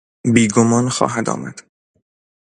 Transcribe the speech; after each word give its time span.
بیگمان 0.33 0.89
خواهد 0.89 1.29
آمد. 1.29 1.63